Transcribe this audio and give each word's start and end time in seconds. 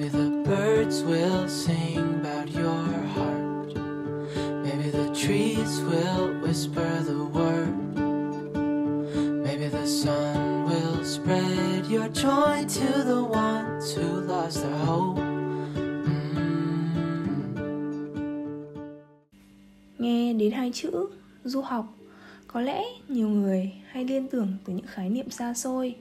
Maybe 0.00 0.12
the 0.16 0.30
birds 0.46 1.02
will 1.02 1.46
sing 1.46 1.98
about 1.98 2.48
your 2.48 2.84
heart. 3.14 3.74
Maybe 4.64 4.88
the 4.88 5.12
trees 5.14 5.82
will 5.82 6.40
whisper 6.40 7.02
the 7.04 7.24
word. 7.36 7.76
Maybe 9.44 9.68
the 9.68 9.86
sun 9.86 10.64
will 10.64 11.04
spread 11.04 11.86
your 11.86 12.08
joy 12.08 12.64
to 12.64 13.02
the 13.04 13.22
ones 13.22 13.92
who 13.92 14.20
lost 14.20 14.62
their 14.62 14.78
hope. 14.86 15.18
Mm. 15.18 16.24
Nghe 19.98 20.32
đến 20.32 20.52
hai 20.52 20.70
chữ, 20.72 21.06
du 21.44 21.60
học, 21.60 21.94
có 22.46 22.60
lẽ 22.60 22.84
nhiều 23.08 23.28
người 23.28 23.72
hay 23.90 24.04
liên 24.04 24.28
tưởng 24.28 24.56
tới 24.64 24.74
những 24.74 24.86
khái 24.86 25.10
niệm 25.10 25.30
xa 25.30 25.54
xôi 25.54 25.94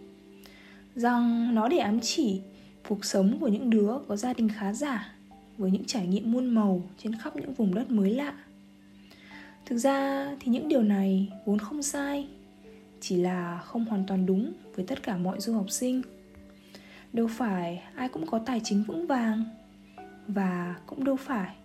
rằng 0.95 1.55
nó 1.55 1.67
để 1.67 1.77
ám 1.77 1.99
chỉ 1.99 2.41
cuộc 2.87 3.05
sống 3.05 3.37
của 3.39 3.47
những 3.47 3.69
đứa 3.69 3.93
có 4.07 4.15
gia 4.15 4.33
đình 4.33 4.49
khá 4.49 4.73
giả, 4.73 5.15
với 5.57 5.71
những 5.71 5.85
trải 5.85 6.07
nghiệm 6.07 6.31
muôn 6.31 6.45
màu 6.45 6.83
trên 6.97 7.15
khắp 7.15 7.35
những 7.35 7.53
vùng 7.53 7.75
đất 7.75 7.91
mới 7.91 8.11
lạ. 8.11 8.33
Thực 9.65 9.77
ra 9.77 10.27
thì 10.39 10.51
những 10.51 10.67
điều 10.67 10.83
này 10.83 11.31
vốn 11.45 11.59
không 11.59 11.81
sai, 11.81 12.27
chỉ 12.99 13.15
là 13.15 13.61
không 13.65 13.85
hoàn 13.85 14.03
toàn 14.07 14.25
đúng 14.25 14.53
với 14.75 14.85
tất 14.85 15.03
cả 15.03 15.17
mọi 15.17 15.39
du 15.39 15.53
học 15.53 15.69
sinh. 15.69 16.01
Đâu 17.13 17.27
phải 17.27 17.83
ai 17.95 18.09
cũng 18.09 18.25
có 18.27 18.39
tài 18.39 18.61
chính 18.63 18.83
vững 18.83 19.07
vàng, 19.07 19.43
và 20.27 20.75
cũng 20.85 21.03
đâu 21.03 21.15
phải 21.15 21.55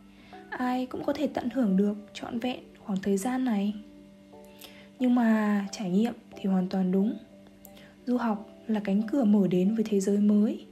ai 0.51 0.87
cũng 0.87 1.05
có 1.05 1.12
thể 1.12 1.27
tận 1.27 1.51
hưởng 1.51 1.77
được 1.77 1.95
trọn 2.15 2.39
vẹn 2.39 2.61
khoảng 2.79 2.98
thời 3.03 3.17
gian 3.17 3.45
này. 3.45 3.75
Nhưng 4.98 5.15
mà 5.15 5.67
trải 5.73 5.91
nghiệm 5.91 6.15
thì 6.37 6.48
hoàn 6.48 6.69
toàn 6.69 6.92
đúng. 6.92 7.19
Du 8.07 8.17
học 8.17 8.51
là 8.67 8.81
cánh 8.85 9.03
cửa 9.07 9.25
mở 9.25 9.48
đến 9.48 9.75
với 9.75 9.85
thế 9.89 10.01
giới 10.01 10.19
mới 10.19 10.67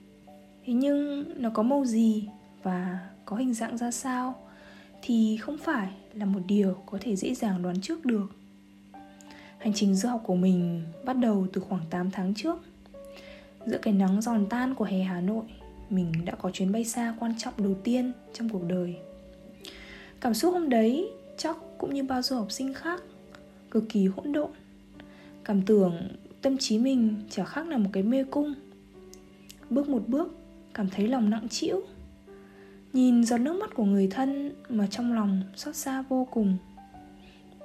thế 0.67 0.73
nhưng 0.73 1.25
nó 1.43 1.51
có 1.51 1.63
màu 1.63 1.85
gì 1.85 2.29
và 2.63 2.99
có 3.25 3.37
hình 3.37 3.55
dạng 3.55 3.79
ra 3.79 3.91
sao 3.91 4.35
thì 5.03 5.37
không 5.37 5.59
phải 5.59 5.89
là 6.15 6.25
một 6.25 6.41
điều 6.47 6.77
có 6.87 6.99
thể 7.01 7.17
dễ 7.17 7.35
dàng 7.35 7.63
đoán 7.63 7.81
trước 7.81 8.05
được. 8.05 8.27
Hành 9.59 9.73
trình 9.75 9.95
du 9.95 10.09
học 10.09 10.23
của 10.27 10.35
mình 10.35 10.83
bắt 11.05 11.13
đầu 11.13 11.47
từ 11.53 11.61
khoảng 11.61 11.83
8 11.91 12.11
tháng 12.11 12.35
trước. 12.35 12.59
Giữa 13.67 13.79
cái 13.83 13.95
nắng 13.95 14.23
giòn 14.23 14.47
tan 14.51 14.75
của 14.75 14.85
hè 14.85 15.03
Hà 15.03 15.21
Nội, 15.21 15.45
mình 15.91 16.13
đã 16.25 16.35
có 16.35 16.51
chuyến 16.51 16.73
bay 16.73 16.85
xa 16.85 17.15
quan 17.21 17.35
trọng 17.39 17.55
đầu 17.57 17.75
tiên 17.85 18.13
trong 18.35 18.49
cuộc 18.49 18.63
đời. 18.69 18.97
Cảm 20.21 20.35
xúc 20.35 20.53
hôm 20.55 20.69
đấy 20.69 21.11
chắc 21.37 21.57
cũng 21.79 21.95
như 21.95 22.03
bao 22.03 22.23
du 22.23 22.37
học 22.37 22.53
sinh 22.53 22.75
khác, 22.75 23.03
cực 23.71 23.85
kỳ 23.89 24.07
hỗn 24.07 24.33
độn. 24.33 24.51
Cảm 25.45 25.63
tưởng 25.63 26.09
tâm 26.43 26.59
trí 26.59 26.79
mình 26.79 27.23
chả 27.31 27.45
khác 27.45 27.69
là 27.69 27.79
một 27.79 27.91
cái 27.93 28.03
mê 28.03 28.25
cung. 28.25 28.55
Bước 29.71 29.89
một 29.89 30.03
bước 30.09 30.42
cảm 30.75 30.89
thấy 30.89 31.09
lòng 31.09 31.31
nặng 31.31 31.48
trĩu. 31.48 31.81
Nhìn 32.92 33.25
giọt 33.25 33.39
nước 33.39 33.61
mắt 33.61 33.75
của 33.75 33.84
người 33.84 34.09
thân 34.11 34.53
mà 34.69 34.87
trong 34.87 35.12
lòng 35.12 35.42
xót 35.56 35.77
xa 35.77 36.03
vô 36.03 36.29
cùng. 36.31 36.56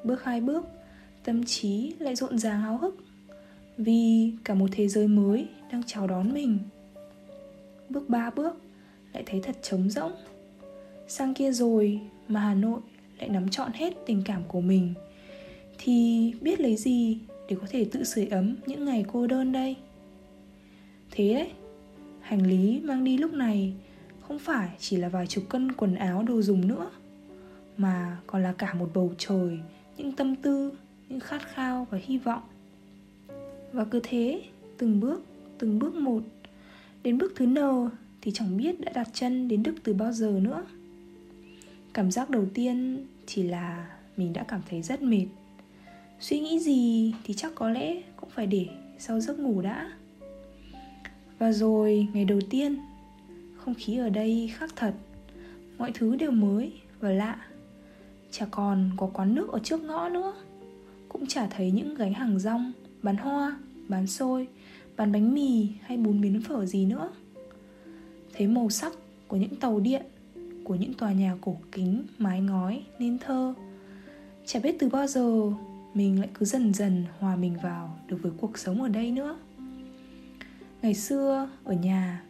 Bước 0.04 0.24
hai 0.24 0.42
bước, 0.42 0.66
tâm 1.24 1.44
trí 1.44 1.94
lại 2.00 2.16
rộn 2.16 2.38
ràng 2.38 2.62
háo 2.62 2.78
hức 2.78 2.98
vì 3.78 4.32
cả 4.44 4.54
một 4.54 4.68
thế 4.72 4.88
giới 4.88 5.08
mới 5.08 5.48
đang 5.72 5.84
chào 5.86 6.08
đón 6.08 6.34
mình. 6.34 6.60
Bước 7.90 8.10
ba 8.10 8.30
bước, 8.30 8.62
lại 9.14 9.24
thấy 9.26 9.42
thật 9.42 9.56
trống 9.62 9.90
rỗng. 9.90 10.12
Sang 11.08 11.34
kia 11.34 11.52
rồi 11.52 12.00
mà 12.28 12.40
hà 12.40 12.54
nội 12.54 12.80
lại 13.20 13.30
nắm 13.30 13.50
trọn 13.50 13.72
hết 13.74 13.94
tình 14.06 14.22
cảm 14.26 14.44
của 14.48 14.62
mình, 14.62 14.94
thì 15.78 16.34
biết 16.42 16.60
lấy 16.60 16.76
gì 16.76 17.20
để 17.50 17.56
có 17.62 17.68
thể 17.70 17.86
tự 17.92 18.04
sưởi 18.04 18.26
ấm 18.26 18.56
những 18.66 18.86
ngày 18.86 19.06
cô 19.12 19.28
đơn 19.28 19.52
đây? 19.52 19.76
Thế 21.12 21.34
đấy 21.34 21.52
hành 22.28 22.48
lý 22.48 22.82
mang 22.84 23.04
đi 23.04 23.18
lúc 23.18 23.34
này 23.34 23.74
không 24.22 24.40
phải 24.40 24.70
chỉ 24.80 24.98
là 24.98 25.10
vài 25.10 25.28
chục 25.28 25.44
cân 25.50 25.72
quần 25.72 25.96
áo 25.96 26.24
đồ 26.24 26.42
dùng 26.42 26.68
nữa, 26.68 26.92
mà 27.78 28.18
còn 28.28 28.44
là 28.44 28.54
cả 28.54 28.74
một 28.74 28.90
bầu 28.94 29.14
trời, 29.18 29.60
những 29.98 30.12
tâm 30.12 30.36
tư, 30.36 30.72
những 31.10 31.20
khát 31.20 31.42
khao 31.54 31.88
và 31.92 32.00
hy 32.04 32.18
vọng. 32.18 32.42
Và 33.72 33.86
cứ 33.86 34.00
thế, 34.04 34.42
từng 34.78 35.00
bước 35.00 35.26
từng 35.58 35.80
bước 35.80 35.96
một, 35.96 36.24
đến 37.04 37.18
bước 37.18 37.34
thứ 37.36 37.46
n 37.46 37.58
thì 38.22 38.32
chẳng 38.32 38.58
biết 38.58 38.82
đã 38.82 38.92
đặt 38.96 39.10
chân 39.14 39.48
đến 39.48 39.64
đức 39.64 39.76
từ 39.84 39.94
bao 39.94 40.12
giờ 40.12 40.40
nữa. 40.42 40.66
Cảm 41.94 42.12
giác 42.12 42.30
đầu 42.30 42.46
tiên 42.54 43.06
chỉ 43.26 43.44
là 43.44 43.88
mình 44.18 44.34
đã 44.34 44.44
cảm 44.44 44.62
thấy 44.70 44.82
rất 44.82 45.02
mệt. 45.02 45.26
Suy 46.20 46.40
nghĩ 46.40 46.60
gì 46.60 47.14
thì 47.24 47.34
chắc 47.34 47.52
có 47.56 47.70
lẽ 47.70 48.02
cũng 48.16 48.30
phải 48.30 48.48
để 48.48 48.66
sau 49.00 49.20
giấc 49.20 49.40
ngủ 49.40 49.62
đã 49.62 49.92
và 51.40 51.52
rồi, 51.52 52.08
ngày 52.14 52.26
đầu 52.26 52.40
tiên, 52.50 52.78
không 53.58 53.74
khí 53.74 53.98
ở 53.98 54.10
đây 54.10 54.52
khác 54.58 54.70
thật. 54.76 54.94
Mọi 55.78 55.92
thứ 55.96 56.16
đều 56.16 56.32
mới 56.32 56.74
và 57.00 57.10
lạ. 57.10 57.46
Chả 58.32 58.46
còn 58.52 58.90
có 58.98 59.10
quán 59.14 59.36
nước 59.36 59.50
ở 59.52 59.60
trước 59.60 59.82
ngõ 59.82 60.10
nữa. 60.10 60.34
Cũng 61.10 61.28
chả 61.28 61.48
thấy 61.48 61.72
những 61.72 61.96
gánh 61.96 62.14
hàng 62.14 62.40
rong, 62.40 62.72
bán 63.04 63.18
hoa, 63.18 63.60
bán 63.88 64.08
xôi, 64.08 64.48
bán 64.98 65.12
bánh 65.12 65.34
mì 65.34 65.68
hay 65.82 65.98
bún 65.98 66.22
miến 66.22 66.42
phở 66.42 66.66
gì 66.66 66.86
nữa. 66.86 67.10
Thấy 68.34 68.48
màu 68.48 68.70
sắc 68.70 68.94
của 69.28 69.38
những 69.38 69.56
tàu 69.56 69.80
điện, 69.80 70.06
của 70.64 70.76
những 70.76 70.94
tòa 70.94 71.12
nhà 71.12 71.38
cổ 71.42 71.58
kính, 71.72 72.04
mái 72.18 72.42
ngói, 72.42 72.84
nên 73.00 73.18
thơ. 73.20 73.54
Chả 74.46 74.60
biết 74.60 74.76
từ 74.80 74.90
bao 74.90 75.08
giờ 75.08 75.52
mình 75.94 76.20
lại 76.20 76.30
cứ 76.34 76.46
dần 76.46 76.74
dần 76.74 77.04
hòa 77.20 77.36
mình 77.36 77.58
vào 77.64 77.98
được 78.08 78.18
với 78.22 78.32
cuộc 78.38 78.58
sống 78.58 78.82
ở 78.82 78.88
đây 78.88 79.12
nữa 79.12 79.38
ngày 80.82 80.94
xưa, 80.94 81.50
ở 81.64 81.74
nhà, 81.74 82.24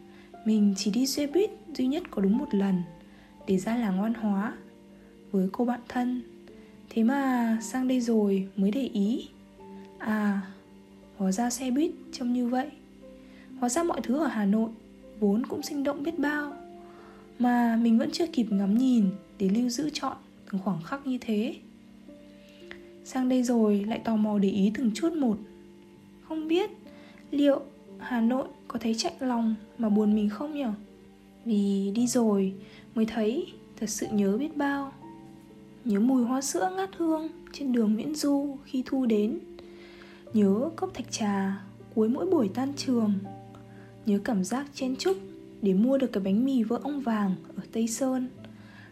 mình 0.44 0.74
chỉ 0.76 0.90
đi 0.90 1.06
xe 1.06 1.26
buýt 1.26 1.50
duy 1.74 1.86
nhất 1.86 2.02
có 2.10 2.22
đúng 2.22 2.38
một 2.38 2.54
lần 2.54 2.82
để 3.46 3.58
ra 3.58 3.76
làng 3.76 4.02
văn 4.02 4.14
hóa 4.14 4.56
với 5.30 5.48
cô 5.52 5.64
bạn 5.64 5.80
thân. 5.88 6.22
Thế 6.90 7.02
mà 7.04 7.58
sang 7.62 7.88
đây 7.88 8.00
rồi 8.00 8.48
mới 8.56 8.70
để 8.70 8.90
ý. 8.92 9.28
À 9.98 10.40
hóa 11.16 11.32
ra 11.32 11.50
xe 11.50 11.70
buýt 11.70 11.90
trông 12.12 12.32
như 12.32 12.48
vậy. 12.48 12.70
Hóa 13.60 13.68
ra 13.68 13.82
mọi 13.82 14.00
thứ 14.02 14.18
ở 14.18 14.26
hà 14.26 14.44
nội 14.44 14.70
vốn 15.20 15.46
cũng 15.46 15.62
sinh 15.62 15.84
động 15.84 16.02
biết 16.02 16.18
bao, 16.18 16.52
mà 17.38 17.76
mình 17.76 17.98
vẫn 17.98 18.10
chưa 18.12 18.26
kịp 18.26 18.46
ngắm 18.50 18.78
nhìn 18.78 19.10
để 19.38 19.48
lưu 19.48 19.68
giữ 19.68 19.90
trọn 19.90 20.16
từng 20.50 20.60
khoảng 20.64 20.82
khắc 20.82 21.06
như 21.06 21.18
thế. 21.20 21.54
Sang 23.04 23.28
đây 23.28 23.42
rồi 23.42 23.84
lại 23.88 24.00
tò 24.04 24.16
mò 24.16 24.38
để 24.38 24.50
ý 24.50 24.70
từng 24.74 24.90
chút 24.94 25.12
một. 25.12 25.38
Không 26.28 26.48
biết 26.48 26.70
liệu 27.30 27.60
hà 27.98 28.20
nội 28.20 28.48
có 28.68 28.78
thấy 28.78 28.94
chạy 28.94 29.12
lòng 29.20 29.54
mà 29.78 29.88
buồn 29.88 30.14
mình 30.14 30.28
không 30.28 30.54
nhở? 30.54 30.72
Vì 31.44 31.92
đi 31.94 32.06
rồi 32.06 32.54
mới 32.94 33.06
thấy 33.06 33.46
thật 33.80 33.90
sự 33.90 34.06
nhớ 34.12 34.36
biết 34.38 34.56
bao. 34.56 34.92
Nhớ 35.84 36.00
mùi 36.00 36.24
hoa 36.24 36.40
sữa 36.40 36.72
ngát 36.76 36.90
hương 36.96 37.28
trên 37.52 37.72
đường 37.72 37.94
nguyễn 37.94 38.14
du 38.14 38.56
khi 38.64 38.82
thu 38.86 39.06
đến. 39.06 39.38
Nhớ 40.34 40.70
cốc 40.76 40.94
thạch 40.94 41.10
trà 41.12 41.62
cuối 41.94 42.08
mỗi 42.08 42.26
buổi 42.26 42.48
tan 42.54 42.72
trường. 42.76 43.12
Nhớ 44.06 44.18
cảm 44.24 44.44
giác 44.44 44.66
chen 44.74 44.96
chúc 44.96 45.16
để 45.62 45.74
mua 45.74 45.98
được 45.98 46.12
cái 46.12 46.22
bánh 46.24 46.44
mì 46.44 46.62
vỡ 46.62 46.80
ong 46.82 47.00
vàng 47.00 47.34
ở 47.56 47.62
tây 47.72 47.88
sơn. 47.88 48.28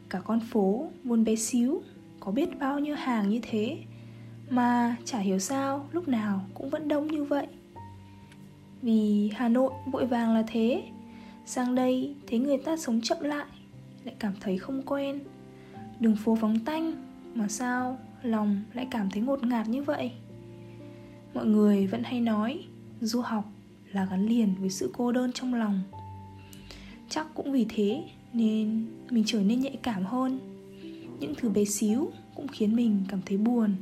Cả 0.08 0.20
con 0.20 0.41
phố 0.50 0.88
buồn 1.05 1.25
bé 1.25 1.37
xíu, 1.37 1.82
có 2.20 2.32
biết 2.32 2.58
bao 2.58 2.79
nhiêu 2.79 2.94
hàng 2.94 3.29
như 3.29 3.41
thế, 3.43 3.79
mà 4.50 4.97
chả 5.05 5.19
hiểu 5.19 5.38
sao 5.38 5.88
lúc 5.93 6.08
nào 6.08 6.47
cũng 6.55 6.70
vẫn 6.70 6.88
đông 6.88 7.06
như 7.06 7.25
vậy 7.25 7.47
vì 8.82 9.31
hà 9.34 9.49
nội 9.49 9.73
vội 9.93 10.06
vàng 10.06 10.34
là 10.34 10.44
thế. 10.46 10.82
Sang 11.46 11.75
đây, 11.75 12.14
thấy 12.26 12.38
người 12.38 12.58
ta 12.58 12.76
sống 12.76 13.00
chậm 13.00 13.20
lại 13.20 13.46
lại 14.05 14.14
cảm 14.19 14.32
thấy 14.40 14.58
không 14.58 14.82
quen. 14.82 15.20
Đường 16.00 16.17
phố 16.17 16.34
vắng 16.34 16.58
tanh, 16.64 16.93
mà 17.34 17.49
sao 17.49 17.99
lòng 18.23 18.62
lại 18.75 18.87
cảm 18.90 19.11
thấy 19.11 19.23
ngột 19.23 19.44
ngạt 19.44 19.69
như 19.69 19.82
vậy? 19.82 20.11
Mọi 21.34 21.46
người 21.46 21.87
vẫn 21.87 22.02
hay 22.02 22.20
nói, 22.20 22.64
du 23.00 23.20
học 23.20 23.44
là 23.93 24.05
gắn 24.11 24.26
liền 24.26 24.55
với 24.61 24.70
sự 24.70 24.90
cô 24.96 25.12
đơn 25.12 25.32
trong 25.32 25.55
lòng. 25.55 25.81
Chắc 27.08 27.26
cũng 27.34 27.52
vì 27.52 27.67
thế 27.69 28.05
nên 28.32 28.87
mình 29.11 29.25
trở 29.26 29.40
nên 29.40 29.61
nhạy 29.61 29.76
cảm 29.82 30.05
hơn. 30.05 30.38
Những 31.20 31.34
thứ 31.37 31.49
bé 31.49 31.64
xíu 31.64 32.11
cũng 32.34 32.49
khiến 32.49 32.76
mình 32.76 33.05
cảm 33.08 33.20
thấy 33.26 33.38
buồn. 33.38 33.75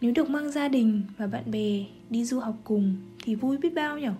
Nếu 0.00 0.12
được 0.12 0.30
mang 0.30 0.50
gia 0.50 0.68
đình 0.68 1.02
và 1.16 1.26
bạn 1.26 1.50
bè 1.50 1.84
đi 2.10 2.24
du 2.24 2.40
học 2.40 2.56
cùng 2.64 2.96
thì 3.26 3.34
vui 3.34 3.58
biết 3.58 3.74
bao 3.74 3.98
nhở? 3.98 4.12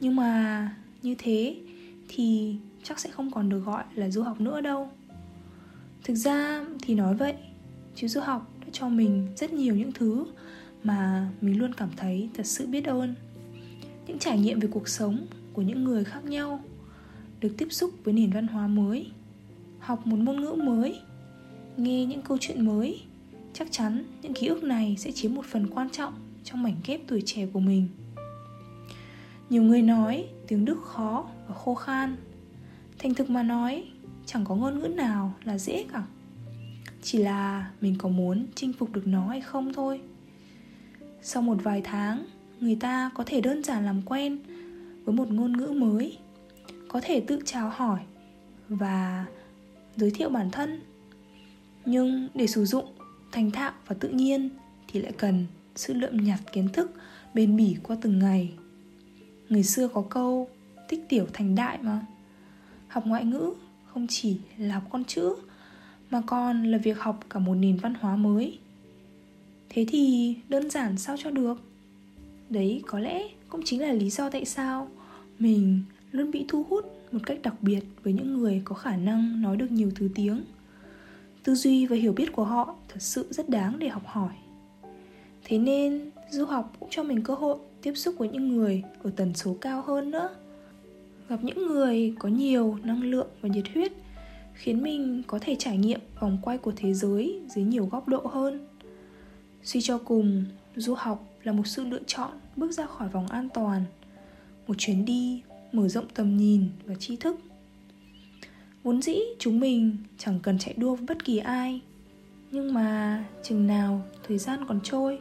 Nhưng 0.00 0.16
mà 0.16 0.76
như 1.02 1.14
thế 1.18 1.56
thì 2.08 2.56
chắc 2.82 3.00
sẽ 3.00 3.10
không 3.10 3.30
còn 3.30 3.48
được 3.48 3.58
gọi 3.58 3.84
là 3.94 4.10
du 4.10 4.22
học 4.22 4.40
nữa 4.40 4.60
đâu. 4.60 4.88
Thực 6.04 6.14
ra 6.14 6.64
thì 6.82 6.94
nói 6.94 7.14
vậy, 7.14 7.34
chứ 7.94 8.08
du 8.08 8.20
học 8.20 8.52
đã 8.60 8.66
cho 8.72 8.88
mình 8.88 9.28
rất 9.36 9.52
nhiều 9.52 9.76
những 9.76 9.92
thứ 9.92 10.26
mà 10.84 11.28
mình 11.40 11.58
luôn 11.58 11.74
cảm 11.74 11.88
thấy 11.96 12.28
thật 12.34 12.46
sự 12.46 12.66
biết 12.66 12.84
ơn. 12.84 13.14
Những 14.06 14.18
trải 14.18 14.38
nghiệm 14.38 14.60
về 14.60 14.68
cuộc 14.72 14.88
sống 14.88 15.26
của 15.52 15.62
những 15.62 15.84
người 15.84 16.04
khác 16.04 16.24
nhau, 16.24 16.60
được 17.40 17.54
tiếp 17.58 17.68
xúc 17.70 17.90
với 18.04 18.14
nền 18.14 18.30
văn 18.30 18.46
hóa 18.46 18.66
mới, 18.66 19.06
học 19.78 20.06
một 20.06 20.16
ngôn 20.16 20.40
ngữ 20.40 20.52
mới, 20.52 21.00
nghe 21.76 22.04
những 22.04 22.22
câu 22.22 22.38
chuyện 22.40 22.66
mới, 22.66 23.00
chắc 23.52 23.68
chắn 23.70 24.04
những 24.22 24.34
ký 24.34 24.46
ức 24.46 24.64
này 24.64 24.96
sẽ 24.98 25.12
chiếm 25.12 25.34
một 25.34 25.44
phần 25.44 25.66
quan 25.70 25.90
trọng 25.90 26.27
trong 26.50 26.62
mảnh 26.62 26.76
ghép 26.86 27.00
tuổi 27.06 27.22
trẻ 27.26 27.46
của 27.52 27.60
mình. 27.60 27.88
Nhiều 29.50 29.62
người 29.62 29.82
nói 29.82 30.28
tiếng 30.46 30.64
đức 30.64 30.82
khó 30.84 31.26
và 31.48 31.54
khô 31.54 31.74
khan. 31.74 32.16
Thành 32.98 33.14
thực 33.14 33.30
mà 33.30 33.42
nói, 33.42 33.84
chẳng 34.26 34.44
có 34.44 34.54
ngôn 34.54 34.78
ngữ 34.78 34.88
nào 34.88 35.34
là 35.44 35.58
dễ 35.58 35.86
cả. 35.92 36.02
Chỉ 37.02 37.18
là 37.18 37.70
mình 37.80 37.94
có 37.98 38.08
muốn 38.08 38.46
chinh 38.54 38.72
phục 38.72 38.92
được 38.92 39.06
nó 39.06 39.28
hay 39.28 39.40
không 39.40 39.72
thôi. 39.72 40.00
Sau 41.22 41.42
một 41.42 41.56
vài 41.62 41.80
tháng, 41.84 42.26
người 42.60 42.76
ta 42.76 43.10
có 43.14 43.24
thể 43.26 43.40
đơn 43.40 43.64
giản 43.64 43.84
làm 43.84 44.02
quen 44.02 44.38
với 45.04 45.14
một 45.14 45.30
ngôn 45.30 45.56
ngữ 45.56 45.66
mới, 45.66 46.18
có 46.88 47.00
thể 47.04 47.20
tự 47.20 47.40
chào 47.44 47.70
hỏi 47.70 48.00
và 48.68 49.26
giới 49.96 50.10
thiệu 50.10 50.28
bản 50.28 50.50
thân. 50.50 50.80
Nhưng 51.84 52.28
để 52.34 52.46
sử 52.46 52.64
dụng, 52.64 52.86
thành 53.32 53.50
thạo 53.50 53.72
và 53.86 53.94
tự 54.00 54.08
nhiên 54.08 54.50
thì 54.88 55.00
lại 55.00 55.12
cần 55.12 55.46
sự 55.78 55.94
lượm 55.94 56.24
nhặt 56.24 56.40
kiến 56.52 56.68
thức, 56.68 56.90
bền 57.34 57.56
bỉ 57.56 57.76
qua 57.82 57.96
từng 58.00 58.18
ngày. 58.18 58.52
Người 59.48 59.62
xưa 59.62 59.88
có 59.88 60.04
câu 60.10 60.48
tích 60.88 61.08
tiểu 61.08 61.26
thành 61.32 61.54
đại 61.54 61.78
mà. 61.82 62.06
Học 62.88 63.06
ngoại 63.06 63.24
ngữ 63.24 63.52
không 63.86 64.06
chỉ 64.08 64.38
là 64.58 64.74
học 64.74 64.84
con 64.90 65.04
chữ, 65.04 65.34
mà 66.10 66.22
còn 66.26 66.64
là 66.64 66.78
việc 66.78 66.98
học 66.98 67.20
cả 67.30 67.38
một 67.38 67.54
nền 67.54 67.76
văn 67.76 67.94
hóa 67.94 68.16
mới. 68.16 68.58
Thế 69.68 69.86
thì 69.88 70.34
đơn 70.48 70.70
giản 70.70 70.98
sao 70.98 71.16
cho 71.18 71.30
được? 71.30 71.62
Đấy, 72.50 72.82
có 72.86 72.98
lẽ 72.98 73.28
cũng 73.48 73.60
chính 73.64 73.82
là 73.82 73.92
lý 73.92 74.10
do 74.10 74.30
tại 74.30 74.44
sao 74.44 74.88
mình 75.38 75.82
luôn 76.12 76.30
bị 76.30 76.44
thu 76.48 76.64
hút 76.70 76.84
một 77.12 77.20
cách 77.26 77.38
đặc 77.42 77.54
biệt 77.62 77.80
với 78.02 78.12
những 78.12 78.38
người 78.38 78.62
có 78.64 78.74
khả 78.74 78.96
năng 78.96 79.42
nói 79.42 79.56
được 79.56 79.70
nhiều 79.70 79.90
thứ 79.94 80.08
tiếng. 80.14 80.44
Tư 81.44 81.54
duy 81.54 81.86
và 81.86 81.96
hiểu 81.96 82.12
biết 82.12 82.32
của 82.32 82.44
họ 82.44 82.76
thật 82.88 83.02
sự 83.02 83.26
rất 83.30 83.48
đáng 83.48 83.78
để 83.78 83.88
học 83.88 84.02
hỏi 84.06 84.32
thế 85.48 85.58
nên, 85.58 86.10
du 86.30 86.44
học 86.44 86.72
cũng 86.80 86.88
cho 86.92 87.02
mình 87.02 87.22
cơ 87.22 87.34
hội 87.34 87.58
tiếp 87.82 87.92
xúc 87.94 88.14
với 88.18 88.28
những 88.28 88.56
người 88.56 88.82
ở 89.02 89.10
tần 89.16 89.34
số 89.34 89.56
cao 89.60 89.82
hơn 89.82 90.10
nữa. 90.10 90.30
Gặp 91.28 91.38
những 91.42 91.66
người 91.66 92.14
có 92.18 92.28
nhiều 92.28 92.78
năng 92.82 93.02
lượng 93.02 93.28
và 93.40 93.48
nhiệt 93.48 93.64
huyết, 93.74 93.92
khiến 94.54 94.82
mình 94.82 95.22
có 95.26 95.38
thể 95.42 95.56
trải 95.58 95.78
nghiệm 95.78 96.00
vòng 96.20 96.38
quay 96.42 96.58
của 96.58 96.72
thế 96.76 96.94
giới 96.94 97.40
dưới 97.48 97.64
nhiều 97.64 97.86
góc 97.86 98.08
độ 98.08 98.20
hơn. 98.26 98.66
Suy 99.62 99.80
cho 99.80 99.98
cùng, 99.98 100.44
du 100.76 100.94
học 100.94 101.24
là 101.42 101.52
một 101.52 101.66
sự 101.66 101.84
lựa 101.84 102.02
chọn 102.06 102.30
bước 102.56 102.72
ra 102.72 102.86
khỏi 102.86 103.08
vòng 103.08 103.26
an 103.26 103.48
toàn, 103.54 103.84
một 104.66 104.74
chuyến 104.78 105.04
đi 105.04 105.42
mở 105.72 105.88
rộng 105.88 106.06
tầm 106.14 106.36
nhìn 106.36 106.68
và 106.84 106.94
tri 106.94 107.16
thức. 107.16 107.40
Vốn 108.82 109.02
dĩ 109.02 109.18
chúng 109.38 109.60
mình 109.60 109.96
chẳng 110.18 110.40
cần 110.42 110.58
chạy 110.58 110.74
đua 110.76 110.94
với 110.94 111.06
bất 111.06 111.24
kỳ 111.24 111.38
ai, 111.38 111.80
nhưng 112.50 112.74
mà 112.74 113.24
chừng 113.42 113.66
nào 113.66 114.02
thời 114.28 114.38
gian 114.38 114.64
còn 114.68 114.80
trôi 114.82 115.18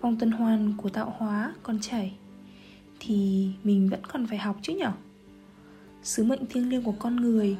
vòng 0.00 0.16
tuần 0.18 0.30
hoàn 0.30 0.72
của 0.76 0.88
tạo 0.88 1.14
hóa 1.18 1.54
còn 1.62 1.78
chảy 1.80 2.14
thì 3.00 3.48
mình 3.64 3.88
vẫn 3.88 4.00
còn 4.08 4.26
phải 4.26 4.38
học 4.38 4.56
chứ 4.62 4.74
nhở? 4.74 4.92
Sứ 6.02 6.24
mệnh 6.24 6.46
thiêng 6.46 6.68
liêng 6.68 6.82
của 6.82 6.94
con 6.98 7.16
người 7.16 7.56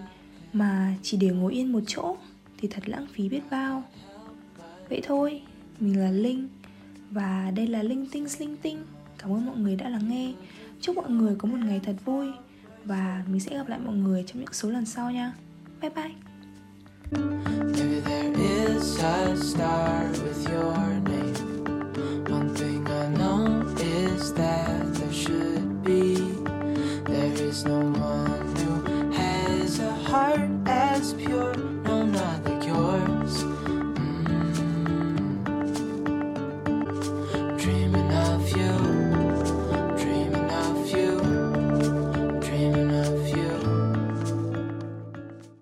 mà 0.53 0.95
chỉ 1.03 1.17
để 1.17 1.31
ngồi 1.31 1.53
yên 1.53 1.73
một 1.73 1.81
chỗ 1.87 2.17
thì 2.59 2.69
thật 2.69 2.89
lãng 2.89 3.07
phí 3.13 3.29
biết 3.29 3.41
bao. 3.51 3.83
Vậy 4.89 5.03
thôi, 5.07 5.43
mình 5.81 5.99
là 5.99 6.11
linh 6.11 6.49
và 7.11 7.53
đây 7.57 7.67
là 7.67 7.83
linh 7.83 8.07
tinh 8.13 8.27
linh 8.39 8.57
tinh. 8.57 8.79
Cảm 9.19 9.33
ơn 9.33 9.47
mọi 9.47 9.57
người 9.57 9.77
đã 9.77 9.89
lắng 9.89 10.09
nghe. 10.09 10.35
Chúc 10.81 10.97
mọi 10.97 11.11
người 11.11 11.37
có 11.39 11.49
một 11.49 11.59
ngày 11.59 11.81
thật 11.85 11.97
vui 12.05 12.27
và 12.85 13.25
mình 13.31 13.41
sẽ 13.41 13.57
gặp 13.57 13.69
lại 13.69 13.79
mọi 13.85 13.95
người 13.97 14.25
trong 14.27 14.41
những 14.41 14.53
số 14.53 14.71
lần 14.71 14.87
sau 14.87 15.11
nha. 15.11 15.33
Bye 15.81 15.91
bye. 15.91 16.13